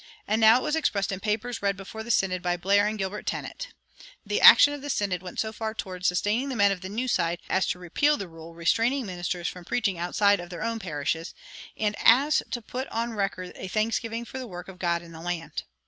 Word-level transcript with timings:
And 0.27 0.41
now 0.41 0.57
it 0.57 0.63
was 0.63 0.75
expressed 0.75 1.11
in 1.11 1.19
papers 1.19 1.61
read 1.61 1.77
before 1.77 2.01
the 2.01 2.09
synod 2.09 2.41
by 2.41 2.57
Blair 2.57 2.87
and 2.87 2.97
Gilbert 2.97 3.27
Tennent. 3.27 3.67
The 4.25 4.41
action 4.41 4.73
of 4.73 4.81
the 4.81 4.89
synod 4.89 5.21
went 5.21 5.39
so 5.39 5.53
far 5.53 5.75
toward 5.75 6.07
sustaining 6.07 6.49
the 6.49 6.55
men 6.55 6.71
of 6.71 6.81
the 6.81 6.89
New 6.89 7.07
Side 7.07 7.37
as 7.47 7.67
to 7.67 7.77
repeal 7.77 8.17
the 8.17 8.27
rule 8.27 8.55
restraining 8.55 9.05
ministers 9.05 9.47
from 9.47 9.63
preaching 9.63 9.99
outside 9.99 10.39
of 10.39 10.49
their 10.49 10.63
own 10.63 10.79
parishes, 10.79 11.35
and 11.77 11.95
as 11.99 12.41
to 12.49 12.63
put 12.63 12.87
on 12.87 13.13
record 13.13 13.51
a 13.55 13.67
thanksgiving 13.67 14.25
for 14.25 14.39
the 14.39 14.47
work 14.47 14.67
of 14.67 14.79
God 14.79 15.03
in 15.03 15.11
the 15.11 15.21
land. 15.21 15.65